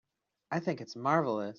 [0.51, 1.49] I think it's marvelous.